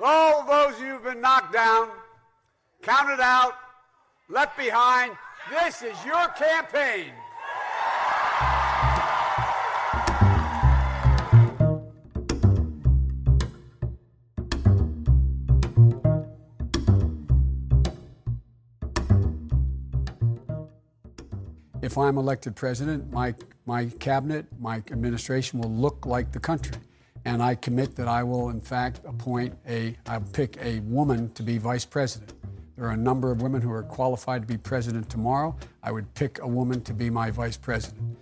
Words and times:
All 0.00 0.46
those 0.46 0.78
who've 0.78 1.02
been 1.02 1.20
knocked 1.20 1.52
down, 1.52 1.88
counted 2.82 3.20
out, 3.20 3.54
left 4.28 4.56
behind, 4.56 5.16
this 5.50 5.82
is 5.82 5.96
your 6.04 6.28
campaign. 6.28 7.10
If 21.82 21.98
I'm 21.98 22.18
elected 22.18 22.54
president, 22.54 23.10
my, 23.10 23.34
my 23.66 23.86
cabinet, 23.98 24.46
my 24.60 24.76
administration 24.92 25.58
will 25.58 25.72
look 25.72 26.06
like 26.06 26.30
the 26.30 26.38
country. 26.38 26.76
And 27.24 27.42
I 27.42 27.54
commit 27.54 27.96
that 27.96 28.08
I 28.08 28.22
will, 28.22 28.50
in 28.50 28.60
fact, 28.60 29.00
appoint 29.04 29.54
a, 29.66 29.96
I'll 30.06 30.20
pick 30.20 30.56
a 30.62 30.80
woman 30.80 31.30
to 31.34 31.42
be 31.42 31.58
vice 31.58 31.84
president. 31.84 32.32
There 32.76 32.86
are 32.86 32.92
a 32.92 32.96
number 32.96 33.32
of 33.32 33.42
women 33.42 33.60
who 33.60 33.72
are 33.72 33.82
qualified 33.82 34.42
to 34.42 34.46
be 34.46 34.56
president 34.56 35.10
tomorrow. 35.10 35.56
I 35.82 35.90
would 35.90 36.14
pick 36.14 36.38
a 36.40 36.46
woman 36.46 36.80
to 36.82 36.94
be 36.94 37.10
my 37.10 37.30
vice 37.30 37.56
president. 37.56 38.16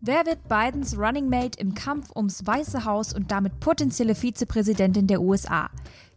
Wer 0.00 0.26
wird 0.26 0.48
Bidens 0.48 0.98
Running 0.98 1.30
Mate 1.30 1.58
im 1.58 1.74
Kampf 1.74 2.10
ums 2.14 2.46
Weiße 2.46 2.84
Haus 2.84 3.14
und 3.14 3.30
damit 3.30 3.58
potenzielle 3.60 4.14
Vizepräsidentin 4.14 5.06
der 5.06 5.22
USA? 5.22 5.70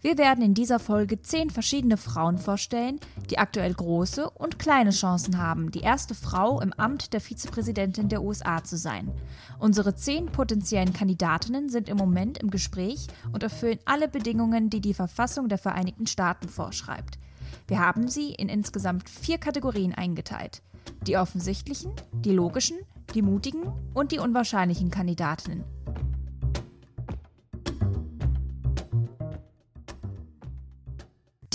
Wir 0.07 0.17
werden 0.17 0.41
in 0.41 0.53
dieser 0.53 0.79
Folge 0.79 1.21
zehn 1.21 1.49
verschiedene 1.49 1.97
Frauen 1.97 2.37
vorstellen, 2.37 3.01
die 3.29 3.39
aktuell 3.39 3.73
große 3.73 4.29
und 4.29 4.57
kleine 4.57 4.91
Chancen 4.91 5.37
haben, 5.37 5.69
die 5.69 5.81
erste 5.81 6.15
Frau 6.15 6.61
im 6.61 6.71
Amt 6.71 7.11
der 7.11 7.19
Vizepräsidentin 7.19 8.07
der 8.07 8.23
USA 8.23 8.63
zu 8.63 8.77
sein. 8.77 9.11
Unsere 9.59 9.95
zehn 9.95 10.27
potenziellen 10.27 10.93
Kandidatinnen 10.93 11.67
sind 11.67 11.89
im 11.89 11.97
Moment 11.97 12.37
im 12.37 12.51
Gespräch 12.51 13.07
und 13.33 13.43
erfüllen 13.43 13.79
alle 13.83 14.07
Bedingungen, 14.07 14.69
die 14.69 14.79
die 14.79 14.93
Verfassung 14.93 15.49
der 15.49 15.57
Vereinigten 15.57 16.07
Staaten 16.07 16.47
vorschreibt. 16.47 17.19
Wir 17.67 17.79
haben 17.79 18.07
sie 18.07 18.31
in 18.31 18.47
insgesamt 18.47 19.09
vier 19.09 19.39
Kategorien 19.39 19.93
eingeteilt. 19.93 20.61
Die 21.05 21.17
offensichtlichen, 21.17 21.91
die 22.13 22.31
logischen, 22.31 22.77
die 23.13 23.21
mutigen 23.21 23.73
und 23.93 24.13
die 24.13 24.19
unwahrscheinlichen 24.19 24.89
Kandidatinnen. 24.89 25.65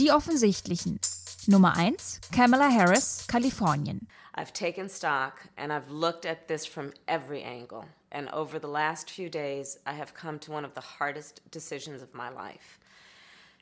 Die 0.03 0.11
offensichtlichen. 0.11 0.99
Nummer 1.47 1.77
1, 1.77 2.23
Kamala 2.33 2.69
Harris, 2.69 3.25
Kalifornien. 3.29 4.09
I've 4.35 4.53
taken 4.53 4.89
stock 4.89 5.35
and 5.57 5.73
I've 5.73 5.93
looked 5.93 6.27
at 6.27 6.49
this 6.49 6.67
from 6.67 6.93
every 7.07 7.45
angle. 7.45 7.85
And 8.11 8.29
over 8.31 8.59
the 8.59 8.67
last 8.67 9.09
few 9.09 9.31
days, 9.31 9.79
I 9.87 9.93
have 9.93 10.13
come 10.13 10.41
to 10.41 10.51
one 10.51 10.65
of 10.65 10.75
the 10.75 10.81
hardest 10.99 11.41
decisions 11.53 12.03
of 12.03 12.15
my 12.15 12.31
life. 12.31 12.81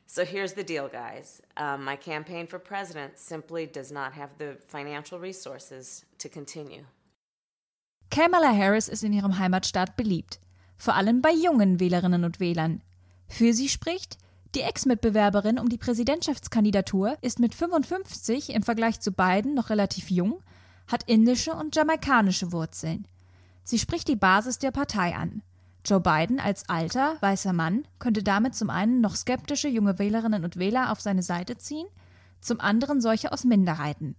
So 0.07 0.25
here's 0.25 0.53
the 0.53 0.63
deal, 0.63 0.87
guys. 0.87 1.43
Um, 1.57 1.83
my 1.83 1.95
campaign 1.95 2.47
for 2.47 2.57
president 2.57 3.19
simply 3.19 3.67
does 3.67 3.91
not 3.91 4.13
have 4.13 4.31
the 4.39 4.57
financial 4.67 5.19
resources 5.19 6.05
to 6.17 6.27
continue. 6.27 6.85
Kamala 8.09 8.51
Harris 8.51 8.89
ist 8.89 9.03
in 9.03 9.13
ihrem 9.13 9.37
Heimatstaat 9.37 9.95
beliebt, 9.95 10.39
vor 10.75 10.95
allem 10.95 11.21
bei 11.21 11.33
jungen 11.33 11.79
Wählerinnen 11.79 12.23
und 12.23 12.39
Wählern. 12.39 12.81
Für 13.27 13.53
sie 13.53 13.69
spricht, 13.69 14.17
die 14.55 14.61
Ex-Mitbewerberin 14.61 15.59
um 15.59 15.69
die 15.69 15.77
Präsidentschaftskandidatur 15.77 17.17
ist 17.21 17.39
mit 17.39 17.55
55 17.55 18.53
im 18.53 18.63
Vergleich 18.63 18.99
zu 18.99 19.11
beiden 19.11 19.53
noch 19.53 19.69
relativ 19.69 20.11
jung, 20.11 20.41
hat 20.87 21.03
indische 21.03 21.53
und 21.53 21.75
jamaikanische 21.75 22.51
Wurzeln. 22.51 23.07
Sie 23.63 23.79
spricht 23.79 24.07
die 24.07 24.15
Basis 24.15 24.59
der 24.59 24.71
Partei 24.71 25.15
an. 25.15 25.41
Joe 25.85 26.01
Biden 26.01 26.39
als 26.39 26.67
alter, 26.69 27.15
weißer 27.21 27.53
Mann 27.53 27.85
könnte 27.97 28.23
damit 28.23 28.53
zum 28.55 28.69
einen 28.69 29.01
noch 29.01 29.15
skeptische 29.15 29.67
junge 29.67 29.97
Wählerinnen 29.97 30.43
und 30.43 30.57
Wähler 30.57 30.91
auf 30.91 31.01
seine 31.01 31.23
Seite 31.23 31.57
ziehen, 31.57 31.87
zum 32.39 32.59
anderen 32.59 33.01
solche 33.01 33.31
aus 33.31 33.45
Minderheiten. 33.45 34.15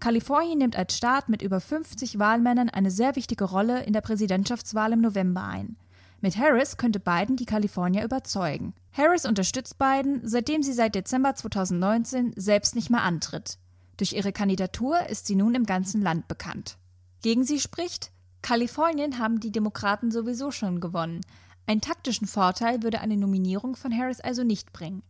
Kalifornien 0.00 0.58
nimmt 0.58 0.76
als 0.76 0.96
Staat 0.96 1.28
mit 1.28 1.42
über 1.42 1.60
50 1.60 2.18
Wahlmännern 2.18 2.68
eine 2.68 2.90
sehr 2.90 3.16
wichtige 3.16 3.44
Rolle 3.44 3.82
in 3.84 3.92
der 3.92 4.02
Präsidentschaftswahl 4.02 4.92
im 4.92 5.00
November 5.00 5.44
ein. 5.44 5.76
Mit 6.24 6.38
Harris 6.38 6.78
könnte 6.78 7.00
Biden 7.00 7.36
die 7.36 7.44
Kalifornier 7.44 8.02
überzeugen. 8.02 8.72
Harris 8.92 9.26
unterstützt 9.26 9.76
Biden, 9.76 10.22
seitdem 10.26 10.62
sie 10.62 10.72
seit 10.72 10.94
Dezember 10.94 11.34
2019 11.34 12.32
selbst 12.34 12.74
nicht 12.74 12.88
mehr 12.88 13.02
antritt. 13.02 13.58
Durch 13.98 14.14
ihre 14.14 14.32
Kandidatur 14.32 15.06
ist 15.10 15.26
sie 15.26 15.36
nun 15.36 15.54
im 15.54 15.66
ganzen 15.66 16.00
Land 16.00 16.26
bekannt. 16.26 16.78
Gegen 17.20 17.44
sie 17.44 17.60
spricht, 17.60 18.10
Kalifornien 18.40 19.18
haben 19.18 19.38
die 19.38 19.52
Demokraten 19.52 20.10
sowieso 20.10 20.50
schon 20.50 20.80
gewonnen. 20.80 21.20
Einen 21.66 21.82
taktischen 21.82 22.26
Vorteil 22.26 22.82
würde 22.82 23.02
eine 23.02 23.18
Nominierung 23.18 23.76
von 23.76 23.94
Harris 23.94 24.20
also 24.22 24.44
nicht 24.44 24.72
bringen. 24.72 25.02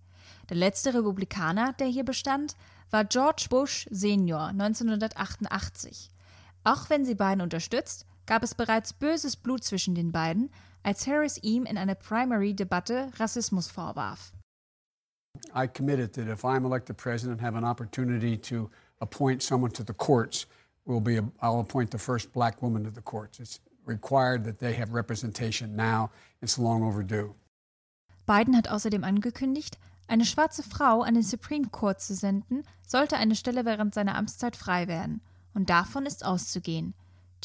Der 0.49 0.57
letzte 0.57 0.95
Republikaner, 0.95 1.75
der 1.75 1.87
hier 1.87 2.05
bestand, 2.05 2.57
war 2.91 3.05
George 3.05 3.47
Bush 3.51 3.87
Senior 3.89 4.47
1988. 4.47 6.11
Auch 6.65 6.91
wenn 6.91 7.05
sie 7.05 7.15
beiden 7.15 7.41
unterstützt, 7.41 8.05
gab 8.27 8.43
es 8.43 8.57
bereits 8.57 8.93
böses 8.93 9.37
Blut 9.37 9.63
zwischen 9.63 9.95
den 9.95 10.11
beiden, 10.11 10.51
als 10.85 11.07
Harris 11.07 11.39
ihm 11.43 11.65
in 11.67 11.77
einer 11.77 11.97
Primary-Debatte 11.97 13.11
Rassismus 13.19 13.69
vorwarf. 13.69 14.33
I 15.53 15.67
committed 15.67 16.13
that 16.13 16.29
if 16.29 16.45
I'm 16.45 16.65
elected 16.65 16.97
president, 16.97 17.41
have 17.41 17.57
an 17.57 17.65
opportunity 17.65 18.37
to 18.39 18.71
appoint 19.01 19.43
someone 19.43 19.73
to 19.73 19.83
the 19.83 19.93
courts, 19.93 20.47
will 20.85 21.01
be 21.01 21.17
a, 21.17 21.25
I'll 21.43 21.61
appoint 21.61 21.91
the 21.91 21.99
first 21.99 22.33
black 22.33 22.63
woman 22.63 22.85
to 22.85 22.91
the 22.91 23.03
courts. 23.03 23.41
It's 23.41 23.59
required 23.85 24.45
that 24.45 24.61
they 24.61 24.75
have 24.75 24.93
representation 24.93 25.75
now. 25.75 26.11
It's 26.41 26.59
long 26.59 26.83
overdue. 26.85 27.35
Biden 28.27 28.57
hat 28.57 28.69
außerdem 28.69 29.05
angekündigt, 29.05 29.79
eine 30.07 30.25
schwarze 30.25 30.63
Frau 30.63 31.03
an 31.03 31.15
den 31.15 31.23
Supreme 31.23 31.69
Court 31.69 32.01
zu 32.01 32.15
senden, 32.15 32.63
sollte 32.87 33.17
eine 33.17 33.35
Stelle 33.35 33.65
während 33.65 33.95
seiner 33.95 34.17
Amtszeit 34.17 34.57
frei 34.57 34.87
werden. 34.87 35.21
Und 35.55 35.71
davon 35.71 36.07
ist 36.07 36.25
auszugehen. 36.25 36.95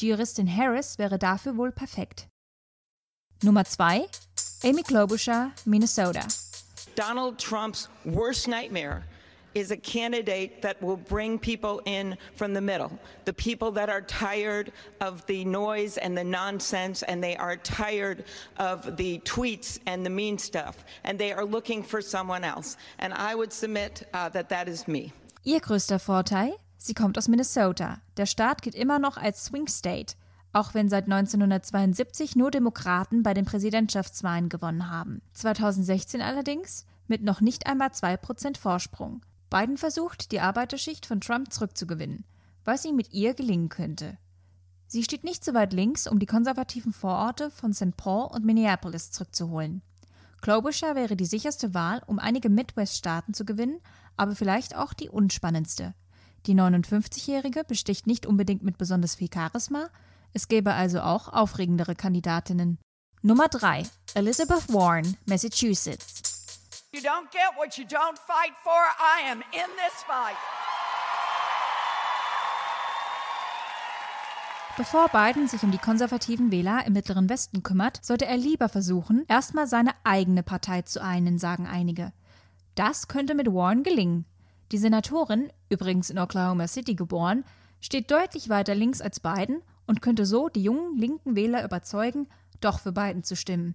Die 0.00 0.08
Juristin 0.08 0.48
Harris 0.48 0.98
wäre 0.98 1.18
dafür 1.18 1.56
wohl 1.56 1.72
perfekt. 1.72 2.29
Nummer 3.42 3.64
2. 3.64 4.06
Amy 4.64 4.82
Klobuchar, 4.82 5.52
Minnesota. 5.64 6.28
Donald 6.94 7.38
Trump's 7.38 7.88
worst 8.04 8.46
nightmare 8.48 9.04
is 9.54 9.70
a 9.70 9.76
candidate 9.76 10.60
that 10.60 10.80
will 10.82 10.98
bring 10.98 11.38
people 11.38 11.80
in 11.86 12.18
from 12.36 12.52
the 12.52 12.60
middle. 12.60 12.92
The 13.24 13.32
people 13.32 13.70
that 13.72 13.88
are 13.88 14.02
tired 14.02 14.72
of 15.00 15.24
the 15.26 15.44
noise 15.46 15.96
and 15.96 16.16
the 16.16 16.22
nonsense, 16.22 17.02
and 17.02 17.24
they 17.24 17.34
are 17.36 17.56
tired 17.56 18.24
of 18.58 18.96
the 18.98 19.18
tweets 19.20 19.78
and 19.86 20.04
the 20.04 20.10
mean 20.10 20.36
stuff, 20.36 20.84
and 21.04 21.18
they 21.18 21.32
are 21.32 21.44
looking 21.44 21.82
for 21.82 22.02
someone 22.02 22.44
else. 22.44 22.76
And 22.98 23.14
I 23.14 23.34
would 23.34 23.52
submit 23.52 24.06
uh, 24.12 24.28
that 24.28 24.50
that 24.50 24.68
is 24.68 24.86
me. 24.86 25.12
Ihr 25.44 25.60
größter 25.60 25.98
Vorteil? 25.98 26.58
Sie 26.76 26.94
kommt 26.94 27.18
aus 27.18 27.28
Minnesota. 27.28 28.00
Der 28.16 28.26
Staat 28.26 28.62
gilt 28.62 28.74
immer 28.74 28.98
noch 28.98 29.16
als 29.16 29.44
Swing 29.44 29.66
State, 29.66 30.14
auch 30.52 30.74
wenn 30.74 30.88
seit 30.88 31.04
1972 31.04 32.36
nur 32.36 32.50
Demokraten 32.50 33.22
bei 33.22 33.34
den 33.34 33.44
Präsidentschaftswahlen 33.44 34.48
gewonnen 34.48 34.90
haben. 34.90 35.22
2016 35.34 36.20
allerdings 36.20 36.86
mit 37.06 37.22
noch 37.22 37.40
nicht 37.40 37.66
einmal 37.66 37.88
2% 37.88 38.58
Vorsprung. 38.58 39.22
Biden 39.50 39.76
versucht, 39.76 40.32
die 40.32 40.40
Arbeiterschicht 40.40 41.06
von 41.06 41.20
Trump 41.20 41.52
zurückzugewinnen, 41.52 42.24
was 42.64 42.84
ihm 42.84 42.96
mit 42.96 43.12
ihr 43.12 43.34
gelingen 43.34 43.68
könnte. 43.68 44.16
Sie 44.86 45.04
steht 45.04 45.24
nicht 45.24 45.44
so 45.44 45.54
weit 45.54 45.72
links, 45.72 46.06
um 46.06 46.18
die 46.18 46.26
konservativen 46.26 46.92
Vororte 46.92 47.50
von 47.50 47.72
St. 47.72 47.96
Paul 47.96 48.28
und 48.32 48.44
Minneapolis 48.44 49.12
zurückzuholen. 49.12 49.82
Klobuchar 50.40 50.96
wäre 50.96 51.16
die 51.16 51.26
sicherste 51.26 51.74
Wahl, 51.74 52.02
um 52.06 52.18
einige 52.18 52.48
Midwest-Staaten 52.48 53.34
zu 53.34 53.44
gewinnen, 53.44 53.80
aber 54.16 54.34
vielleicht 54.34 54.74
auch 54.74 54.92
die 54.92 55.08
unspannendste. 55.08 55.94
Die 56.46 56.54
59-Jährige 56.54 57.64
besticht 57.64 58.06
nicht 58.06 58.26
unbedingt 58.26 58.62
mit 58.62 58.78
besonders 58.78 59.14
viel 59.14 59.28
Charisma, 59.32 59.90
es 60.32 60.48
gäbe 60.48 60.74
also 60.74 61.00
auch 61.00 61.28
aufregendere 61.28 61.94
Kandidatinnen. 61.94 62.78
Nummer 63.22 63.48
3. 63.48 63.84
Elizabeth 64.14 64.72
Warren, 64.72 65.16
Massachusetts. 65.26 66.22
You 66.92 67.00
don't 67.00 67.30
get 67.30 67.56
what 67.56 67.76
you 67.76 67.84
don't 67.84 68.18
fight 68.18 68.54
for. 68.62 68.72
I 68.72 69.30
am 69.30 69.40
in 69.52 69.70
this 69.76 70.02
fight. 70.06 70.36
Bevor 74.76 75.08
Biden 75.08 75.46
sich 75.46 75.62
um 75.62 75.70
die 75.70 75.78
konservativen 75.78 76.50
Wähler 76.50 76.86
im 76.86 76.94
Mittleren 76.94 77.28
Westen 77.28 77.62
kümmert, 77.62 78.02
sollte 78.02 78.24
er 78.24 78.36
lieber 78.36 78.68
versuchen, 78.68 79.24
erstmal 79.28 79.66
seine 79.66 79.92
eigene 80.04 80.42
Partei 80.42 80.82
zu 80.82 81.02
einen, 81.02 81.38
sagen 81.38 81.66
einige. 81.66 82.12
Das 82.76 83.08
könnte 83.08 83.34
mit 83.34 83.52
Warren 83.52 83.82
gelingen. 83.82 84.24
Die 84.72 84.78
Senatorin, 84.78 85.52
übrigens 85.68 86.08
in 86.08 86.18
Oklahoma 86.18 86.66
City 86.66 86.94
geboren, 86.94 87.44
steht 87.80 88.10
deutlich 88.10 88.48
weiter 88.48 88.74
links 88.74 89.00
als 89.00 89.20
Biden 89.20 89.62
und 89.90 90.02
könnte 90.02 90.24
so 90.24 90.48
die 90.48 90.62
jungen 90.62 90.96
linken 90.96 91.34
Wähler 91.34 91.64
überzeugen, 91.64 92.28
doch 92.60 92.78
für 92.78 92.92
Biden 92.92 93.24
zu 93.24 93.34
stimmen. 93.34 93.74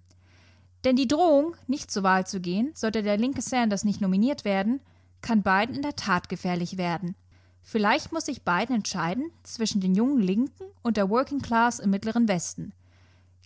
Denn 0.86 0.96
die 0.96 1.10
Drohung, 1.10 1.58
nicht 1.68 1.92
zur 1.92 2.04
Wahl 2.04 2.26
zu 2.26 2.40
gehen, 2.40 2.72
sollte 2.74 3.04
der 3.04 3.18
linke 3.18 3.42
Sanders 3.42 3.84
nicht 3.84 4.00
nominiert 4.00 4.46
werden, 4.46 4.80
kann 5.20 5.44
Biden 5.44 5.76
in 5.76 5.82
der 5.82 5.98
Tat 5.98 6.30
gefährlich 6.30 6.78
werden. 6.78 7.16
Vielleicht 7.64 8.14
muss 8.14 8.28
sich 8.28 8.46
Biden 8.46 8.78
entscheiden 8.78 9.30
zwischen 9.44 9.82
den 9.82 9.94
jungen 9.94 10.22
Linken 10.22 10.64
und 10.84 10.96
der 10.96 11.10
Working 11.10 11.42
Class 11.42 11.80
im 11.80 11.90
Mittleren 11.90 12.30
Westen. 12.30 12.72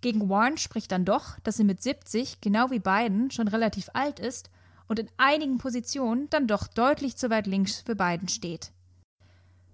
Gegen 0.01 0.30
Warren 0.30 0.57
spricht 0.57 0.92
dann 0.92 1.06
doch, 1.06 1.39
dass 1.39 1.57
sie 1.57 1.63
mit 1.63 1.81
70, 1.81 2.39
genau 2.39 2.69
wie 2.69 2.77
Biden, 2.77 3.31
schon 3.31 3.48
relativ 3.48 3.89
alt 3.94 4.19
ist 4.19 4.51
und 4.88 5.00
in 5.00 5.10
einigen 5.18 5.57
Positionen 5.57 6.30
dann 6.30 6.45
doch 6.45 6.68
deutlich 6.68 7.18
zu 7.18 7.31
weit 7.31 7.48
links 7.48 7.81
für 7.83 7.95
Biden 7.95 8.27
steht. 8.27 8.69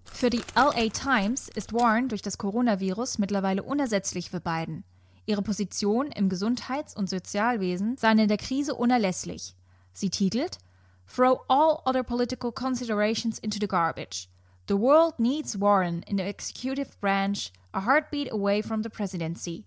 Für 0.05 0.29
die 0.29 0.43
LA 0.55 0.89
Times 0.89 1.49
ist 1.49 1.73
Warren 1.73 2.07
durch 2.07 2.21
das 2.21 2.37
Coronavirus 2.37 3.17
mittlerweile 3.19 3.63
unersetzlich 3.63 4.29
für 4.29 4.39
Biden. 4.39 4.83
Ihre 5.25 5.41
Position 5.41 6.11
im 6.11 6.29
Gesundheits- 6.29 6.95
und 6.95 7.09
Sozialwesen 7.09 7.97
seien 7.97 8.19
in 8.19 8.27
der 8.27 8.37
Krise 8.37 8.75
unerlässlich. 8.75 9.55
Sie 9.93 10.09
titelt 10.09 10.59
Throw 11.07 11.41
all 11.47 11.81
other 11.85 12.03
political 12.03 12.51
considerations 12.51 13.39
into 13.39 13.57
the 13.59 13.67
garbage. 13.67 14.27
The 14.67 14.79
world 14.79 15.19
needs 15.19 15.59
Warren 15.59 16.01
in 16.03 16.17
the 16.17 16.23
executive 16.23 16.99
branch, 16.99 17.51
a 17.73 17.85
heartbeat 17.85 18.31
away 18.31 18.63
from 18.63 18.81
the 18.83 18.89
presidency. 18.89 19.65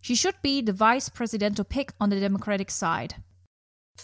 She 0.00 0.14
should 0.14 0.40
be 0.42 0.62
the 0.64 0.72
vice 0.72 1.10
presidential 1.10 1.64
pick 1.64 1.92
on 1.98 2.10
the 2.10 2.20
Democratic 2.20 2.70
side. 2.70 3.16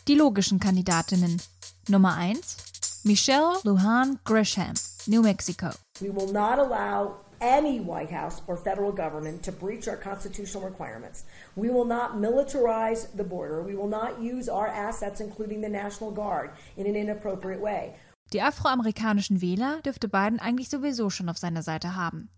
Die 0.08 0.16
logischen 0.16 0.58
Kandidatinnen. 0.58 1.40
Nummer 1.88 2.16
1. 2.16 3.02
Michelle 3.04 3.60
Lujan 3.64 4.18
Grisham, 4.24 4.74
New 5.08 5.22
Mexico. 5.22 5.70
We 6.00 6.10
will 6.10 6.32
not 6.32 6.58
allow 6.58 7.16
any 7.40 7.80
White 7.80 8.10
House 8.10 8.40
or 8.46 8.56
federal 8.56 8.92
government 8.92 9.42
to 9.44 9.52
breach 9.52 9.88
our 9.88 9.96
constitutional 9.96 10.64
requirements. 10.64 11.24
We 11.56 11.70
will 11.70 11.84
not 11.84 12.16
militarize 12.16 13.08
the 13.16 13.24
border. 13.24 13.62
We 13.62 13.74
will 13.74 13.88
not 13.88 14.20
use 14.20 14.48
our 14.48 14.68
assets, 14.68 15.20
including 15.20 15.60
the 15.60 15.68
National 15.68 16.12
Guard, 16.12 16.50
in 16.76 16.86
an 16.86 16.94
inappropriate 16.94 17.60
way. 17.60 17.94
Die 18.32 18.40
afroamerikanischen 18.40 19.42
Wähler 19.42 19.82
dürfte 19.82 20.08
Biden 20.08 20.38
eigentlich 20.40 20.70
sowieso 20.70 21.10
schon 21.10 21.28
auf 21.28 21.36
seiner 21.36 21.62
Seite 21.62 21.96
haben. 21.96 22.30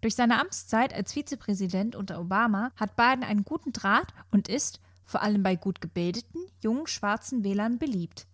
Durch 0.00 0.14
seine 0.14 0.38
Amtszeit 0.40 0.92
als 0.92 1.12
Vizepräsident 1.12 1.96
unter 1.96 2.20
Obama 2.20 2.70
hat 2.76 2.96
Biden 2.96 3.24
einen 3.24 3.44
guten 3.44 3.72
Draht 3.72 4.12
und 4.30 4.48
ist, 4.48 4.80
vor 5.04 5.22
allem 5.22 5.42
bei 5.42 5.56
gut 5.56 5.80
gebildeten, 5.80 6.40
jungen 6.60 6.86
schwarzen 6.86 7.44
Wählern, 7.44 7.78
beliebt. 7.78 8.26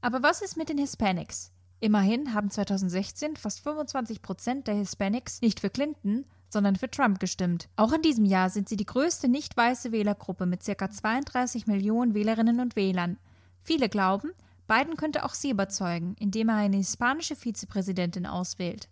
Aber 0.00 0.22
was 0.22 0.40
ist 0.40 0.56
mit 0.56 0.68
den 0.68 0.78
Hispanics? 0.78 1.51
Immerhin 1.82 2.32
haben 2.32 2.48
2016 2.48 3.34
fast 3.34 3.58
25 3.64 4.22
Prozent 4.22 4.68
der 4.68 4.76
Hispanics 4.76 5.40
nicht 5.40 5.58
für 5.58 5.68
Clinton, 5.68 6.24
sondern 6.48 6.76
für 6.76 6.88
Trump 6.88 7.18
gestimmt. 7.18 7.68
Auch 7.74 7.92
in 7.92 8.02
diesem 8.02 8.24
Jahr 8.24 8.50
sind 8.50 8.68
sie 8.68 8.76
die 8.76 8.86
größte 8.86 9.26
nicht 9.26 9.56
weiße 9.56 9.90
Wählergruppe 9.90 10.46
mit 10.46 10.64
ca. 10.64 10.88
32 10.88 11.66
Millionen 11.66 12.14
Wählerinnen 12.14 12.60
und 12.60 12.76
Wählern. 12.76 13.18
Viele 13.64 13.88
glauben, 13.88 14.30
Biden 14.68 14.96
könnte 14.96 15.24
auch 15.24 15.34
sie 15.34 15.50
überzeugen, 15.50 16.14
indem 16.20 16.50
er 16.50 16.58
eine 16.58 16.76
hispanische 16.76 17.34
Vizepräsidentin 17.34 18.26
auswählt. 18.26 18.88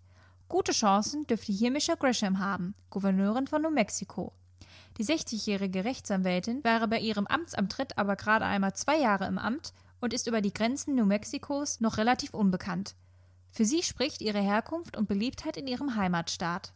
Gute 0.48 0.72
Chancen 0.72 1.28
dürfte 1.28 1.52
hier 1.52 1.70
Michelle 1.70 1.96
Grisham 1.96 2.40
haben, 2.40 2.74
Gouverneurin 2.90 3.46
von 3.46 3.62
New 3.62 3.70
Mexico. 3.70 4.32
Die 4.98 5.04
60-jährige 5.04 5.84
Rechtsanwältin 5.84 6.64
wäre 6.64 6.88
bei 6.88 6.98
ihrem 6.98 7.28
Amtsantritt 7.28 7.96
aber 7.98 8.16
gerade 8.16 8.46
einmal 8.46 8.74
zwei 8.74 8.98
Jahre 8.98 9.28
im 9.28 9.38
Amt 9.38 9.74
und 10.00 10.12
ist 10.12 10.26
über 10.26 10.40
die 10.40 10.52
Grenzen 10.52 10.94
New 10.94 11.04
Mexikos 11.04 11.80
noch 11.80 11.98
relativ 11.98 12.34
unbekannt. 12.34 12.94
Für 13.52 13.64
sie 13.64 13.82
spricht 13.82 14.20
ihre 14.20 14.40
Herkunft 14.40 14.96
und 14.96 15.08
Beliebtheit 15.08 15.56
in 15.56 15.66
ihrem 15.66 15.96
Heimatstaat. 15.96 16.72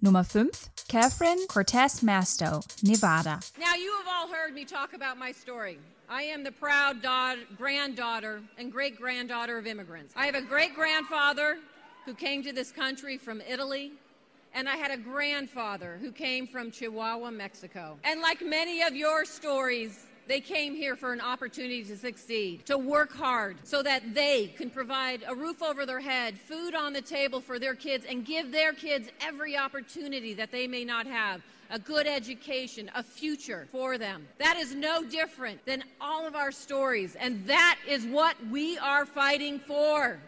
Nummer 0.00 0.24
5. 0.24 0.50
Catherine 0.88 1.46
Cortez 1.46 2.02
Masto, 2.02 2.60
Nevada. 2.82 3.38
Now, 3.56 3.76
you 3.76 3.92
have 3.98 4.08
all 4.08 4.28
heard 4.28 4.52
me 4.52 4.64
talk 4.64 4.94
about 4.94 5.16
my 5.16 5.32
story. 5.32 5.78
I 6.10 6.22
am 6.22 6.42
the 6.42 6.50
proud 6.50 7.00
daughter, 7.02 7.40
granddaughter 7.56 8.42
and 8.58 8.72
great 8.72 8.98
granddaughter 8.98 9.58
of 9.58 9.66
immigrants. 9.66 10.12
I 10.16 10.26
have 10.26 10.34
a 10.34 10.42
great 10.42 10.74
grandfather 10.74 11.58
who 12.04 12.14
came 12.14 12.42
to 12.42 12.52
this 12.52 12.72
country 12.72 13.16
from 13.16 13.40
Italy, 13.40 13.92
and 14.52 14.68
I 14.68 14.74
had 14.74 14.90
a 14.90 14.96
grandfather 14.96 15.98
who 16.00 16.10
came 16.10 16.48
from 16.48 16.72
Chihuahua, 16.72 17.30
Mexico. 17.30 17.96
And 18.02 18.20
like 18.20 18.42
many 18.44 18.82
of 18.82 18.96
your 18.96 19.24
stories, 19.24 20.06
they 20.26 20.40
came 20.40 20.74
here 20.74 20.96
for 20.96 21.12
an 21.12 21.20
opportunity 21.20 21.84
to 21.84 21.96
succeed, 21.96 22.64
to 22.66 22.78
work 22.78 23.12
hard 23.12 23.56
so 23.64 23.82
that 23.82 24.14
they 24.14 24.48
can 24.56 24.70
provide 24.70 25.24
a 25.26 25.34
roof 25.34 25.62
over 25.62 25.84
their 25.86 26.00
head, 26.00 26.38
food 26.38 26.74
on 26.74 26.92
the 26.92 27.02
table 27.02 27.40
for 27.40 27.58
their 27.58 27.74
kids, 27.74 28.04
and 28.08 28.24
give 28.24 28.52
their 28.52 28.72
kids 28.72 29.08
every 29.20 29.56
opportunity 29.56 30.34
that 30.34 30.52
they 30.52 30.66
may 30.66 30.84
not 30.84 31.06
have 31.06 31.42
a 31.70 31.78
good 31.78 32.06
education, 32.06 32.90
a 32.94 33.02
future 33.02 33.66
for 33.72 33.96
them. 33.96 34.26
That 34.38 34.56
is 34.58 34.74
no 34.74 35.02
different 35.02 35.64
than 35.64 35.82
all 36.00 36.26
of 36.26 36.36
our 36.36 36.52
stories, 36.52 37.16
and 37.16 37.46
that 37.46 37.78
is 37.88 38.04
what 38.04 38.36
we 38.50 38.76
are 38.78 39.06
fighting 39.06 39.58
for. 39.58 40.18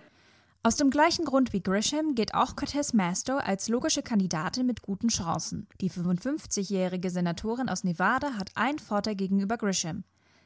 Aus 0.67 0.77
dem 0.77 0.89
gleichen 0.89 1.27
Grund 1.27 1.53
wie 1.53 1.63
Grisham 1.63 2.15
geht 2.15 2.33
auch 2.33 2.57
Cortez 2.57 2.95
Masto 2.95 3.37
als 3.37 3.69
logische 3.69 4.01
Kandidatin 4.01 4.65
mit 4.65 4.81
guten 4.81 5.09
Chancen. 5.09 5.69
Die 5.83 5.91
55-jährige 5.91 7.11
Senatorin 7.11 7.69
aus 7.69 7.85
Nevada 7.85 8.39
hat 8.39 8.51
einen 8.55 8.79
Vorteil 8.79 9.15
gegenüber 9.15 9.59
Grisham. 9.59 10.05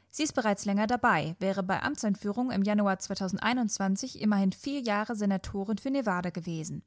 Sie 0.09 0.23
ist 0.23 0.35
bereits 0.35 0.65
länger 0.65 0.87
dabei, 0.87 1.37
wäre 1.39 1.63
bei 1.63 1.81
Amtseinführung 1.81 2.51
im 2.51 2.63
Januar 2.63 2.99
2021 2.99 4.19
immerhin 4.19 4.51
vier 4.51 4.81
Jahre 4.81 5.15
Senatorin 5.15 5.77
für 5.77 5.89
Nevada 5.89 6.31
gewesen. 6.31 6.83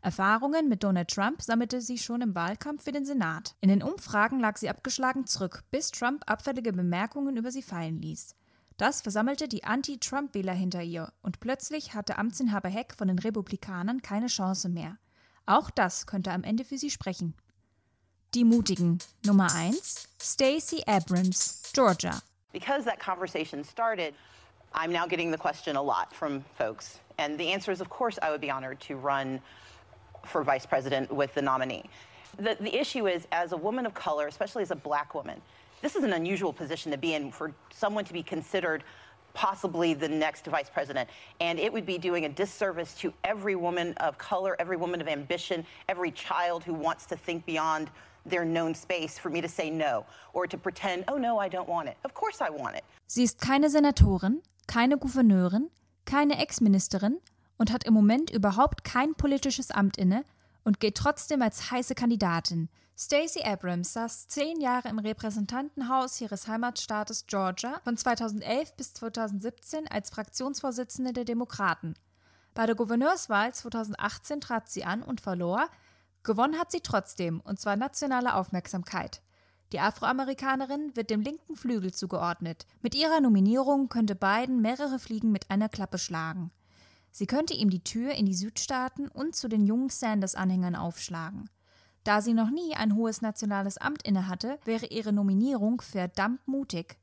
Erfahrungen 0.00 0.68
mit 0.68 0.84
Donald 0.84 1.08
Trump 1.08 1.42
sammelte 1.42 1.80
sie 1.80 1.98
schon 1.98 2.20
im 2.20 2.36
Wahlkampf 2.36 2.84
für 2.84 2.92
den 2.92 3.04
Senat. 3.04 3.56
In 3.60 3.68
den 3.68 3.82
Umfragen 3.82 4.38
lag 4.38 4.56
sie 4.56 4.70
abgeschlagen 4.70 5.26
zurück, 5.26 5.64
bis 5.72 5.90
Trump 5.90 6.22
abfällige 6.30 6.72
Bemerkungen 6.72 7.36
über 7.36 7.50
sie 7.50 7.62
fallen 7.62 8.00
ließ. 8.00 8.36
Das 8.80 9.02
versammelte 9.02 9.46
die 9.46 9.64
Anti-Trump-Wähler 9.64 10.54
hinter 10.54 10.80
ihr 10.80 11.12
und 11.20 11.40
plötzlich 11.40 11.92
hatte 11.92 12.16
Amtsinhaber 12.16 12.70
Heck 12.70 12.94
von 12.94 13.08
den 13.08 13.18
Republikanern 13.18 14.00
keine 14.00 14.28
Chance 14.28 14.70
mehr. 14.70 14.96
Auch 15.44 15.68
das 15.68 16.06
könnte 16.06 16.32
am 16.32 16.44
Ende 16.44 16.64
für 16.64 16.78
sie 16.78 16.88
sprechen. 16.88 17.34
Die 18.32 18.42
Mutigen. 18.42 18.98
Nummer 19.26 19.54
1. 19.54 20.08
Stacey 20.18 20.82
Abrams, 20.86 21.70
Georgia. 21.74 22.22
Because 22.54 22.86
that 22.86 22.98
conversation 22.98 23.62
started, 23.64 24.14
I'm 24.72 24.90
now 24.90 25.06
getting 25.06 25.30
the 25.30 25.36
question 25.36 25.76
a 25.76 25.82
lot 25.82 26.14
from 26.14 26.42
folks. 26.56 27.00
And 27.18 27.38
the 27.38 27.52
answer 27.52 27.72
is, 27.72 27.82
of 27.82 27.90
course, 27.90 28.18
I 28.22 28.30
would 28.30 28.40
be 28.40 28.50
honored 28.50 28.80
to 28.88 28.96
run 28.96 29.42
for 30.24 30.42
vice 30.42 30.64
president 30.64 31.12
with 31.12 31.34
the 31.34 31.42
nominee. 31.42 31.84
The, 32.38 32.56
the 32.58 32.74
issue 32.74 33.06
is, 33.08 33.26
as 33.30 33.52
a 33.52 33.58
woman 33.58 33.84
of 33.84 33.92
color, 33.92 34.26
especially 34.26 34.62
as 34.62 34.70
a 34.70 34.76
black 34.76 35.14
woman, 35.14 35.42
this 35.82 35.96
is 35.96 36.04
an 36.04 36.12
unusual 36.12 36.52
position 36.52 36.92
to 36.92 36.98
be 36.98 37.14
in 37.14 37.30
for 37.30 37.52
someone 37.72 38.04
to 38.04 38.12
be 38.12 38.22
considered 38.22 38.84
possibly 39.32 39.94
the 39.94 40.08
next 40.08 40.46
vice 40.46 40.68
president. 40.68 41.08
And 41.40 41.58
it 41.58 41.72
would 41.72 41.86
be 41.86 41.98
doing 41.98 42.24
a 42.24 42.28
disservice 42.28 42.94
to 42.96 43.12
every 43.24 43.56
woman 43.56 43.94
of 43.98 44.18
color, 44.18 44.56
every 44.58 44.76
woman 44.76 45.00
of 45.00 45.08
ambition, 45.08 45.64
every 45.88 46.10
child 46.10 46.64
who 46.64 46.74
wants 46.74 47.06
to 47.06 47.16
think 47.16 47.46
beyond 47.46 47.90
their 48.26 48.44
known 48.44 48.74
space 48.74 49.18
for 49.18 49.30
me 49.30 49.40
to 49.40 49.48
say 49.48 49.70
no 49.70 50.04
or 50.32 50.46
to 50.46 50.58
pretend, 50.58 51.04
oh 51.08 51.16
no, 51.16 51.38
I 51.38 51.48
don't 51.48 51.68
want 51.68 51.88
it. 51.88 51.96
Of 52.04 52.12
course 52.14 52.40
I 52.40 52.50
want 52.50 52.76
it. 52.76 52.84
Sie 53.06 53.24
ist 53.24 53.40
keine 53.40 53.70
Senatorin, 53.70 54.42
keine 54.66 54.98
Gouverneurin, 54.98 55.70
keine 56.04 56.38
Ex-Ministerin 56.38 57.18
und 57.56 57.72
hat 57.72 57.84
im 57.84 57.94
Moment 57.94 58.30
überhaupt 58.30 58.84
kein 58.84 59.14
politisches 59.14 59.70
Amt 59.70 59.96
inne 59.96 60.24
und 60.64 60.80
gilt 60.80 60.96
trotzdem 60.96 61.42
als 61.42 61.70
heiße 61.70 61.94
Kandidatin. 61.94 62.68
Stacey 62.96 63.42
Abrams 63.42 63.94
saß 63.94 64.28
zehn 64.28 64.60
Jahre 64.60 64.88
im 64.88 64.98
Repräsentantenhaus 64.98 66.20
ihres 66.20 66.48
Heimatstaates 66.48 67.26
Georgia 67.26 67.80
von 67.82 67.96
2011 67.96 68.76
bis 68.76 68.92
2017 68.92 69.88
als 69.88 70.10
Fraktionsvorsitzende 70.10 71.14
der 71.14 71.24
Demokraten. 71.24 71.94
Bei 72.54 72.66
der 72.66 72.74
Gouverneurswahl 72.74 73.54
2018 73.54 74.40
trat 74.42 74.68
sie 74.68 74.84
an 74.84 75.02
und 75.02 75.22
verlor. 75.22 75.68
Gewonnen 76.24 76.58
hat 76.58 76.70
sie 76.70 76.80
trotzdem, 76.80 77.40
und 77.40 77.58
zwar 77.58 77.76
nationale 77.76 78.34
Aufmerksamkeit. 78.34 79.22
Die 79.72 79.80
Afroamerikanerin 79.80 80.94
wird 80.96 81.10
dem 81.10 81.20
linken 81.20 81.56
Flügel 81.56 81.94
zugeordnet. 81.94 82.66
Mit 82.82 82.94
ihrer 82.94 83.20
Nominierung 83.20 83.88
könnte 83.88 84.16
Biden 84.16 84.60
mehrere 84.60 84.98
Fliegen 84.98 85.30
mit 85.30 85.50
einer 85.50 85.68
Klappe 85.68 85.96
schlagen. 85.96 86.50
Sie 87.12 87.26
könnte 87.26 87.54
ihm 87.54 87.70
die 87.70 87.84
Tür 87.84 88.12
in 88.12 88.26
die 88.26 88.34
Südstaaten 88.34 89.08
und 89.08 89.34
zu 89.34 89.48
den 89.48 89.64
jungen 89.64 89.88
Sanders-Anhängern 89.88 90.76
aufschlagen. 90.76 91.50
Da 92.04 92.22
sie 92.22 92.32
noch 92.32 92.50
nie 92.50 92.74
ein 92.74 92.96
hohes 92.96 93.20
nationales 93.20 93.76
Amt 93.76 94.02
innehatte, 94.02 94.58
wäre 94.64 94.86
ihre 94.86 95.12
Nominierung 95.12 95.80
verdammt 95.80 96.46
mutig. 96.48 96.96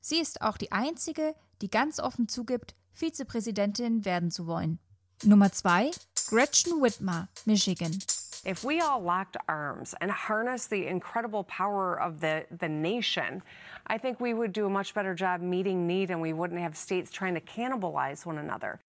Sie 0.00 0.18
ist 0.18 0.42
auch 0.42 0.58
die 0.58 0.70
einzige, 0.70 1.34
die 1.62 1.70
ganz 1.70 1.98
offen 1.98 2.28
zugibt, 2.28 2.74
Vizepräsidentin 2.92 4.04
werden 4.04 4.30
zu 4.30 4.46
wollen. 4.46 4.78
Nummer 5.22 5.50
2. 5.50 5.90
Gretchen 6.28 6.82
Whitmer, 6.82 7.28
Michigan. 7.46 7.98
If 8.46 8.62
we 8.62 8.82
all 8.82 9.02
locked 9.02 9.38
arms 9.48 9.94
and 9.94 10.12
harnessed 10.12 10.68
the 10.68 10.86
incredible 10.86 11.44
power 11.44 11.98
of 11.98 12.20
the, 12.20 12.44
the 12.50 12.68
nation, 12.68 13.42
I 13.86 13.98
think 13.98 14.20
we 14.20 14.34
would 14.34 14.52
do 14.52 14.66
a 14.66 14.70
much 14.70 14.92
better 14.92 15.14
job 15.14 15.40
meeting 15.40 15.86
need 15.86 16.10
and 16.10 16.20
we 16.20 16.34
wouldn't 16.34 16.60
have 16.60 16.76
states 16.76 17.10
trying 17.10 17.34
to 17.34 17.40
cannibalize 17.40 18.26
one 18.26 18.36
another. 18.36 18.80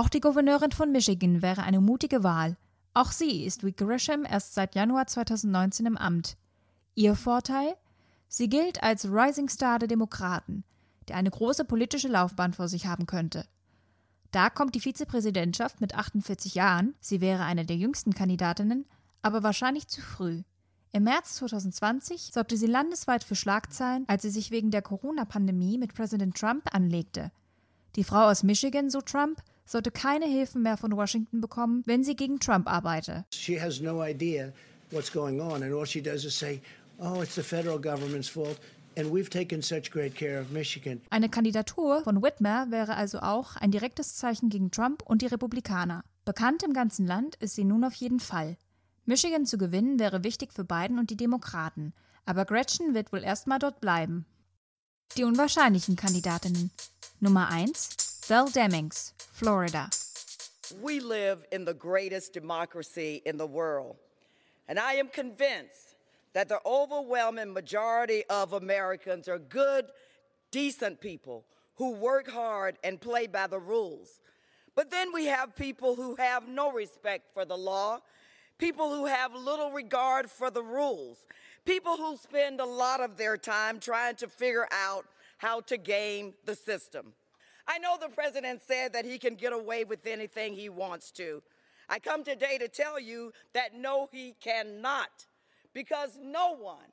Auch 0.00 0.08
die 0.08 0.20
Gouverneurin 0.22 0.72
von 0.72 0.92
Michigan 0.92 1.42
wäre 1.42 1.62
eine 1.62 1.82
mutige 1.82 2.22
Wahl. 2.22 2.56
Auch 2.94 3.12
sie 3.12 3.44
ist 3.44 3.66
wie 3.66 3.72
Grisham 3.74 4.24
erst 4.24 4.54
seit 4.54 4.74
Januar 4.74 5.06
2019 5.06 5.84
im 5.84 5.98
Amt. 5.98 6.38
Ihr 6.94 7.14
Vorteil? 7.14 7.76
Sie 8.26 8.48
gilt 8.48 8.82
als 8.82 9.12
Rising 9.12 9.50
Star 9.50 9.78
der 9.78 9.88
Demokraten, 9.88 10.64
der 11.08 11.16
eine 11.16 11.30
große 11.30 11.66
politische 11.66 12.08
Laufbahn 12.08 12.54
vor 12.54 12.66
sich 12.66 12.86
haben 12.86 13.04
könnte. 13.04 13.44
Da 14.30 14.48
kommt 14.48 14.74
die 14.74 14.80
Vizepräsidentschaft 14.80 15.82
mit 15.82 15.94
48 15.94 16.54
Jahren, 16.54 16.94
sie 17.02 17.20
wäre 17.20 17.42
eine 17.42 17.66
der 17.66 17.76
jüngsten 17.76 18.14
Kandidatinnen, 18.14 18.86
aber 19.20 19.42
wahrscheinlich 19.42 19.86
zu 19.86 20.00
früh. 20.00 20.44
Im 20.92 21.04
März 21.04 21.34
2020 21.34 22.30
sorgte 22.32 22.56
sie 22.56 22.68
landesweit 22.68 23.22
für 23.22 23.36
Schlagzeilen, 23.36 24.04
als 24.08 24.22
sie 24.22 24.30
sich 24.30 24.50
wegen 24.50 24.70
der 24.70 24.80
Corona-Pandemie 24.80 25.76
mit 25.76 25.92
Präsident 25.92 26.38
Trump 26.38 26.74
anlegte. 26.74 27.32
Die 27.96 28.04
Frau 28.04 28.30
aus 28.30 28.44
Michigan, 28.44 28.88
so 28.88 29.02
Trump, 29.02 29.42
sollte 29.70 29.90
keine 29.90 30.26
Hilfen 30.26 30.62
mehr 30.62 30.76
von 30.76 30.92
Washington 30.96 31.40
bekommen, 31.40 31.82
wenn 31.86 32.02
sie 32.02 32.16
gegen 32.16 32.40
Trump 32.40 32.68
arbeite. 32.68 33.24
She 33.32 33.60
has 33.60 33.80
no 33.80 34.04
idea 34.04 34.52
what's 34.90 35.12
going 35.12 35.40
on 35.40 35.62
and 35.62 35.72
all 35.72 35.86
she 35.86 36.02
does 36.02 36.24
is 36.24 36.36
say, 36.36 36.60
"Oh, 36.98 37.22
it's 37.22 37.36
the 37.36 37.42
federal 37.42 37.80
government's 37.80 38.28
fault." 38.28 38.58
And 38.96 39.12
we've 39.12 39.30
taken 39.30 39.62
such 39.62 39.92
great 39.92 40.16
care 40.16 40.40
of 40.40 40.50
Michigan. 40.50 41.00
Eine 41.10 41.28
Kandidatur 41.28 42.02
von 42.02 42.22
Whitmer 42.22 42.70
wäre 42.70 42.96
also 42.96 43.20
auch 43.20 43.54
ein 43.56 43.70
direktes 43.70 44.16
Zeichen 44.16 44.50
gegen 44.50 44.72
Trump 44.72 45.02
und 45.06 45.22
die 45.22 45.26
Republikaner. 45.26 46.02
Bekannt 46.24 46.64
im 46.64 46.72
ganzen 46.72 47.06
Land 47.06 47.36
ist 47.36 47.54
sie 47.54 47.64
nun 47.64 47.84
auf 47.84 47.94
jeden 47.94 48.20
Fall. 48.20 48.56
Michigan 49.06 49.46
zu 49.46 49.58
gewinnen 49.58 50.00
wäre 50.00 50.24
wichtig 50.24 50.52
für 50.52 50.64
Biden 50.64 50.98
und 50.98 51.10
die 51.10 51.16
Demokraten, 51.16 51.94
aber 52.26 52.44
Gretchen 52.44 52.94
wird 52.94 53.12
wohl 53.12 53.22
erstmal 53.22 53.60
dort 53.60 53.80
bleiben. 53.80 54.26
Die 55.16 55.24
unwahrscheinlichen 55.24 55.96
Kandidatinnen. 55.96 56.70
Nummer 57.20 57.48
1 57.48 58.09
Val 58.30 58.46
Demings, 58.46 59.12
Florida. 59.18 59.90
We 60.80 61.00
live 61.00 61.44
in 61.50 61.64
the 61.64 61.74
greatest 61.74 62.32
democracy 62.32 63.22
in 63.24 63.36
the 63.36 63.46
world, 63.48 63.96
and 64.68 64.78
I 64.78 64.92
am 64.92 65.08
convinced 65.08 65.96
that 66.32 66.48
the 66.48 66.60
overwhelming 66.64 67.52
majority 67.52 68.22
of 68.30 68.52
Americans 68.52 69.26
are 69.26 69.40
good, 69.40 69.86
decent 70.52 71.00
people 71.00 71.44
who 71.74 71.90
work 71.90 72.30
hard 72.30 72.78
and 72.84 73.00
play 73.00 73.26
by 73.26 73.48
the 73.48 73.58
rules. 73.58 74.20
But 74.76 74.92
then 74.92 75.12
we 75.12 75.24
have 75.24 75.56
people 75.56 75.96
who 75.96 76.14
have 76.14 76.46
no 76.46 76.70
respect 76.70 77.34
for 77.34 77.44
the 77.44 77.58
law 77.58 77.98
people 78.58 78.94
who 78.94 79.06
have 79.06 79.34
little 79.34 79.72
regard 79.72 80.30
for 80.30 80.50
the 80.50 80.62
rules, 80.62 81.24
people 81.64 81.96
who 81.96 82.14
spend 82.16 82.60
a 82.60 82.64
lot 82.64 83.00
of 83.00 83.16
their 83.16 83.38
time 83.38 83.80
trying 83.80 84.14
to 84.14 84.28
figure 84.28 84.68
out 84.70 85.06
how 85.38 85.62
to 85.62 85.78
game 85.78 86.34
the 86.44 86.54
system. 86.54 87.14
I 87.72 87.78
know 87.78 87.96
the 88.00 88.08
president 88.08 88.62
said 88.66 88.92
that 88.94 89.04
he 89.04 89.16
can 89.16 89.36
get 89.36 89.52
away 89.52 89.84
with 89.84 90.04
anything 90.04 90.54
he 90.54 90.68
wants 90.68 91.12
to. 91.12 91.40
I 91.88 92.00
come 92.00 92.24
today 92.24 92.58
to 92.58 92.68
tell 92.68 92.98
you 92.98 93.32
that 93.52 93.74
no, 93.74 94.08
he 94.10 94.34
cannot, 94.40 95.28
because 95.72 96.18
no 96.20 96.56
one 96.56 96.90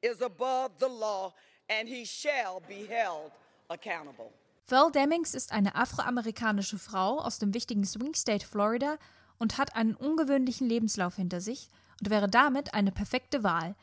is 0.00 0.22
above 0.22 0.78
the 0.78 0.88
law 0.88 1.34
and 1.68 1.86
he 1.86 2.06
shall 2.06 2.62
be 2.66 2.86
held 2.86 3.32
accountable. 3.68 4.32
Val 4.68 4.90
Demings 4.90 5.34
ist 5.34 5.52
eine 5.52 5.74
afroamerikanische 5.74 6.78
Frau 6.78 7.18
aus 7.20 7.38
dem 7.38 7.52
wichtigen 7.52 7.84
Swing 7.84 8.14
State 8.14 8.46
Florida 8.46 8.96
und 9.38 9.58
hat 9.58 9.76
einen 9.76 9.94
ungewöhnlichen 9.94 10.66
Lebenslauf 10.66 11.16
hinter 11.16 11.42
sich 11.42 11.68
und 12.00 12.08
wäre 12.08 12.28
damit 12.28 12.72
eine 12.72 12.90
perfekte 12.90 13.42
Wahl. 13.42 13.76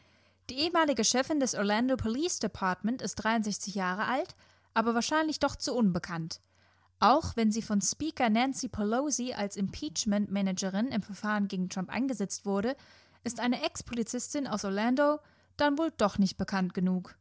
Die 0.50 0.60
ehemalige 0.60 1.04
Chefin 1.04 1.40
des 1.40 1.54
Orlando 1.54 1.96
Police 1.96 2.40
Department 2.40 3.04
ist 3.04 3.16
63 3.16 3.76
Jahre 3.76 4.06
alt, 4.08 4.36
aber 4.74 4.96
wahrscheinlich 4.96 5.40
doch 5.40 5.56
zu 5.56 5.74
unbekannt. 5.76 6.42
Auch 7.00 7.36
wenn 7.36 7.52
sie 7.52 7.62
von 7.62 7.82
Speaker 7.82 8.30
Nancy 8.30 8.70
Pelosi 8.70 9.34
als 9.34 9.58
Impeachment 9.58 10.32
Managerin 10.32 10.88
im 10.88 11.02
Verfahren 11.02 11.48
gegen 11.48 11.70
Trump 11.70 11.90
eingesetzt 11.90 12.46
wurde, 12.46 12.76
ist 13.24 13.40
eine 13.40 13.64
Ex-Polizistin 13.64 14.48
aus 14.48 14.64
Orlando 14.66 15.20
dann 15.58 15.78
wohl 15.78 15.92
doch 15.98 16.18
nicht 16.18 16.38
bekannt 16.38 16.74
genug. 16.74 17.16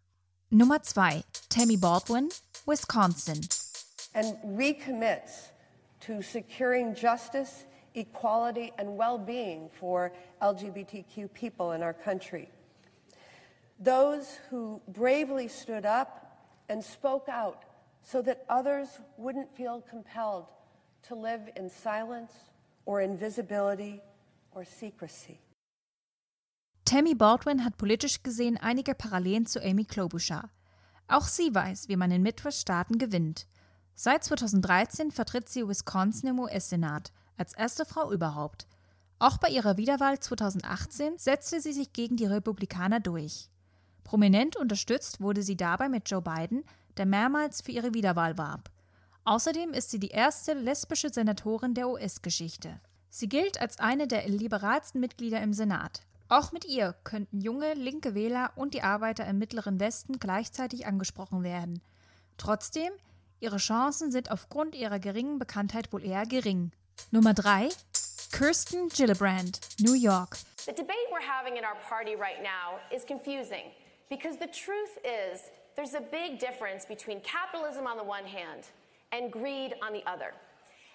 Nummer 0.51 0.83
2. 0.83 1.23
Tammy 1.49 1.77
Baldwin, 1.77 2.29
Wisconsin. 2.67 3.47
And 4.15 4.37
recommit 4.45 5.53
to 6.01 6.23
securing 6.23 6.95
justice 6.95 7.65
equality, 7.95 8.73
and 8.79 8.97
well 8.97 9.19
being 9.19 9.69
for 9.79 10.13
LGBTQ 10.41 11.33
people 11.33 11.73
in 11.73 11.83
our 11.83 11.93
country. 11.93 12.49
Those 13.79 14.39
who 14.51 14.81
bravely 14.89 15.49
stood 15.49 15.85
up 15.85 16.22
and 16.73 16.83
spoke 16.83 17.29
out 17.29 17.59
so 18.03 18.23
that 18.23 18.45
others 18.49 18.89
wouldn't 19.19 19.55
feel 19.55 19.83
compelled 19.89 20.47
to 21.07 21.15
live 21.15 21.43
in 21.55 21.69
silence 21.69 22.33
or 22.87 23.03
invisibility 23.03 24.01
or 24.53 24.65
secrecy. 24.65 25.39
Tammy 26.85 27.15
Baldwin 27.15 27.65
hat 27.65 27.77
politisch 27.77 28.23
gesehen 28.23 28.59
einige 28.59 28.95
Parallelen 28.95 29.47
zu 29.47 29.61
Amy 29.63 29.85
Klobuchar. 29.85 30.51
Auch 31.09 31.29
sie 31.29 31.55
weiß, 31.55 31.89
wie 31.89 31.97
man 31.97 32.11
in 32.11 32.23
Midwest-Staaten 32.23 32.99
gewinnt. 32.99 33.47
Seit 33.95 34.25
2013 34.25 35.11
vertritt 35.11 35.49
sie 35.49 35.69
Wisconsin 35.69 36.31
im 36.31 36.39
US-Senat 36.39 37.13
als 37.37 37.53
erste 37.53 37.85
Frau 37.85 38.11
überhaupt. 38.11 38.67
Auch 39.19 39.39
bei 39.39 39.49
ihrer 39.49 39.77
Wiederwahl 39.77 40.19
2018 40.19 41.19
setzte 41.19 41.61
sie 41.61 41.73
sich 41.73 41.93
gegen 41.93 42.17
die 42.17 42.27
Republikaner 42.27 42.99
durch. 42.99 43.52
Prominent 44.05 44.57
unterstützt 44.57 45.21
wurde 45.21 45.43
sie 45.43 45.57
dabei 45.57 45.89
mit 45.89 46.11
Joe 46.11 46.23
Biden, 46.23 46.65
der 46.97 47.07
mehrmals 47.07 47.63
für 47.63 47.73
ihre 47.73 47.95
Wiederwahl 47.95 48.37
warb. 48.39 48.71
Außerdem 49.25 49.73
ist 49.73 49.91
sie 49.91 50.01
die 50.01 50.09
erste 50.09 50.53
lesbische 50.55 51.09
Senatorin 51.09 51.75
der 51.75 51.89
US-Geschichte. 51.89 52.81
Sie 53.09 53.29
gilt 53.29 53.61
als 53.61 53.79
eine 53.79 54.07
der 54.09 54.29
liberalsten 54.29 55.01
Mitglieder 55.01 55.41
im 55.41 55.53
Senat. 55.53 56.03
Auch 56.29 56.51
mit 56.51 56.65
ihr 56.65 56.95
könnten 57.05 57.41
junge, 57.41 57.75
linke 57.75 58.15
Wähler 58.15 58.53
und 58.57 58.75
die 58.75 58.83
Arbeiter 58.83 59.27
im 59.27 59.39
Mittleren 59.39 59.79
Westen 59.79 60.19
gleichzeitig 60.19 60.87
angesprochen 60.87 61.43
werden. 61.43 61.83
Trotzdem, 62.39 62.91
ihre 63.39 63.59
Chancen 63.59 64.11
sind 64.11 64.31
aufgrund 64.31 64.75
ihrer 64.75 64.99
geringen 64.99 65.39
Bekanntheit 65.39 65.93
wohl 65.93 66.05
eher 66.05 66.25
gering. 66.25 66.73
Nummer 67.11 67.35
3. 67.35 67.69
Kirsten 68.33 68.89
Gillibrand, 68.89 69.61
New 69.79 69.93
York. 69.93 70.39
The 70.65 70.73
debate 70.73 70.97
we're 71.11 71.21
having 71.21 71.57
in 71.57 71.65
our 71.65 71.77
party 71.89 72.15
right 72.15 72.43
now 72.43 72.79
is 72.97 73.05
confusing 73.05 73.73
because 74.13 74.37
the 74.37 74.47
truth 74.47 74.99
is 75.07 75.49
there's 75.75 75.95
a 75.95 76.05
big 76.21 76.39
difference 76.39 76.85
between 76.85 77.19
capitalism 77.23 77.87
on 77.87 77.97
the 77.97 78.05
one 78.05 78.27
hand 78.27 78.63
and 79.11 79.33
greed 79.33 79.73
on 79.81 79.95
the 79.95 80.05
other. 80.07 80.35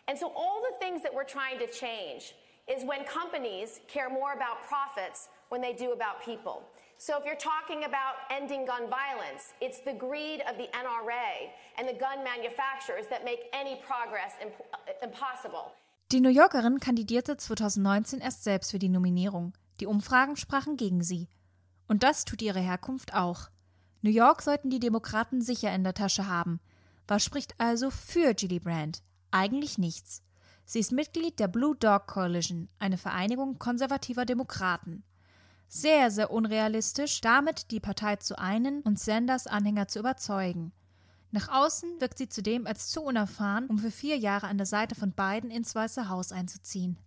And 0.07 0.15
so 0.15 0.31
all 0.35 0.61
the 0.61 0.77
things 0.77 1.01
that 1.01 1.11
we're 1.11 1.31
trying 1.37 1.57
to 1.57 1.65
change 1.65 2.35
is 2.67 2.85
when 2.85 3.03
companies 3.05 3.79
care 3.87 4.07
more 4.07 4.33
about 4.33 4.61
profits 4.67 5.29
when 5.49 5.61
they 5.61 5.73
do 5.73 5.93
about 5.93 6.21
people. 6.23 6.61
So 6.99 7.17
if 7.17 7.25
you're 7.25 7.43
talking 7.53 7.85
about 7.85 8.13
ending 8.29 8.67
gun 8.67 8.83
violence, 8.87 9.53
it's 9.61 9.79
the 9.79 9.93
greed 9.93 10.41
of 10.49 10.57
the 10.57 10.69
NRA 10.85 11.49
and 11.79 11.89
the 11.89 11.97
gun 11.97 12.23
manufacturers 12.23 13.05
that 13.09 13.25
make 13.25 13.49
any 13.51 13.81
progress 13.89 14.33
imp 14.43 14.53
uh, 14.73 14.77
impossible. 15.01 15.73
Die 16.11 16.19
New 16.19 16.29
Yorkerin 16.29 16.79
kandidierte 16.79 17.35
2019 17.37 18.21
erst 18.21 18.43
selbst 18.43 18.71
für 18.71 18.79
die 18.79 18.89
Nominierung. 18.89 19.53
Die 19.79 19.87
Umfragen 19.87 20.37
sprachen 20.37 20.77
gegen 20.77 21.03
sie. 21.03 21.27
Und 21.87 22.03
das 22.03 22.25
tut 22.25 22.41
ihre 22.41 22.59
Herkunft 22.59 23.13
auch. 23.13 23.49
New 24.01 24.11
York 24.11 24.41
sollten 24.41 24.69
die 24.69 24.79
Demokraten 24.79 25.41
sicher 25.41 25.73
in 25.73 25.83
der 25.83 25.93
Tasche 25.93 26.27
haben. 26.27 26.59
Was 27.07 27.23
spricht 27.23 27.55
also 27.57 27.89
für 27.89 28.33
Julie 28.37 28.59
Brand? 28.59 29.01
Eigentlich 29.31 29.77
nichts. 29.77 30.21
Sie 30.65 30.79
ist 30.79 30.91
Mitglied 30.91 31.39
der 31.39 31.47
Blue 31.47 31.75
Dog 31.75 32.07
Coalition, 32.07 32.67
eine 32.77 32.97
Vereinigung 32.97 33.57
konservativer 33.57 34.25
Demokraten. 34.25 35.03
Sehr, 35.69 36.11
sehr 36.11 36.31
unrealistisch, 36.31 37.21
damit 37.21 37.71
die 37.71 37.79
Partei 37.79 38.17
zu 38.17 38.37
einen 38.37 38.81
und 38.81 38.99
Sanders 38.99 39.47
Anhänger 39.47 39.87
zu 39.87 39.99
überzeugen. 39.99 40.73
Nach 41.31 41.49
außen 41.49 41.99
wirkt 41.99 42.17
sie 42.17 42.29
zudem 42.29 42.67
als 42.67 42.89
zu 42.89 43.01
unerfahren, 43.01 43.67
um 43.67 43.79
für 43.79 43.91
vier 43.91 44.17
Jahre 44.17 44.47
an 44.47 44.57
der 44.57 44.65
Seite 44.65 44.95
von 44.95 45.11
Biden 45.11 45.51
ins 45.51 45.75
Weiße 45.75 46.09
Haus 46.09 46.31
einzuziehen. 46.31 46.97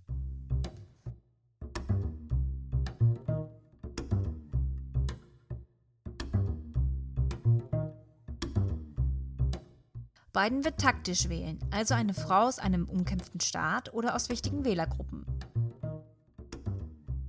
Biden 10.41 10.65
wird 10.65 10.81
taktisch 10.81 11.29
wählen, 11.29 11.59
also 11.71 11.93
eine 11.93 12.15
Frau 12.15 12.47
aus 12.47 12.59
einem 12.59 12.89
umkämpften 12.89 13.41
Staat 13.41 13.93
oder 13.93 14.15
aus 14.15 14.31
wichtigen 14.31 14.65
Wählergruppen. 14.65 15.27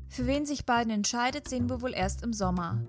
Für 0.07 0.27
wen 0.27 0.45
sich 0.45 0.65
Biden 0.65 0.91
entscheidet, 0.91 1.49
sehen 1.49 1.69
wir 1.69 1.81
wohl 1.81 1.93
erst 1.93 2.23
im 2.23 2.31
Sommer. 2.31 2.79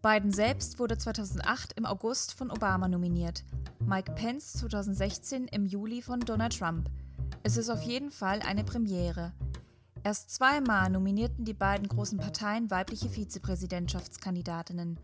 Biden 0.00 0.32
selbst 0.32 0.78
wurde 0.78 0.96
2008 0.96 1.74
im 1.74 1.84
August 1.84 2.32
von 2.32 2.50
Obama 2.50 2.88
nominiert, 2.88 3.44
Mike 3.80 4.12
Pence 4.12 4.54
2016 4.54 5.46
im 5.48 5.66
Juli 5.66 6.00
von 6.00 6.20
Donald 6.20 6.58
Trump. 6.58 6.88
Es 7.42 7.58
ist 7.58 7.68
auf 7.68 7.82
jeden 7.82 8.10
Fall 8.10 8.40
eine 8.40 8.64
Premiere. 8.64 9.34
Erst 10.02 10.30
zweimal 10.30 10.88
nominierten 10.88 11.44
die 11.44 11.52
beiden 11.52 11.86
großen 11.86 12.16
Parteien 12.16 12.70
weibliche 12.70 13.10
Vizepräsidentschaftskandidatinnen. 13.10 14.98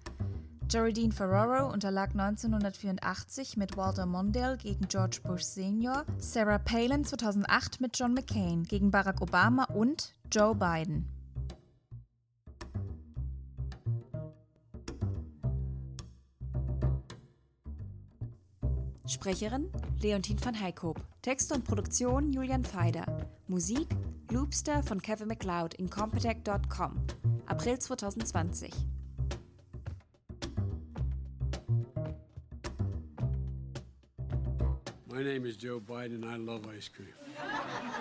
Geraldine 0.68 1.12
Ferraro 1.12 1.70
unterlag 1.70 2.10
1984 2.10 3.56
mit 3.56 3.76
Walter 3.76 4.06
Mondale 4.06 4.56
gegen 4.56 4.88
George 4.88 5.20
Bush 5.22 5.42
Sr., 5.42 6.04
Sarah 6.18 6.58
Palin 6.58 7.04
2008 7.04 7.80
mit 7.80 7.98
John 7.98 8.14
McCain 8.14 8.64
gegen 8.64 8.90
Barack 8.90 9.20
Obama 9.20 9.64
und 9.64 10.14
Joe 10.30 10.54
Biden. 10.54 11.06
Sprecherin 19.06 19.70
Leontine 20.00 20.42
van 20.42 20.58
Heikoop. 20.58 21.00
Text 21.20 21.52
und 21.52 21.64
Produktion 21.64 22.32
Julian 22.32 22.64
Feider. 22.64 23.04
Musik 23.46 23.86
Loopster 24.30 24.82
von 24.82 25.02
Kevin 25.02 25.28
MacLeod 25.28 25.74
in 25.74 25.90
Competech.com. 25.90 27.06
April 27.46 27.78
2020. 27.78 28.91
My 35.12 35.22
name 35.22 35.44
is 35.44 35.58
Joe 35.58 35.78
Biden. 35.78 36.24
I 36.24 36.36
love 36.36 36.66
ice 36.74 36.88
cream. 36.88 37.12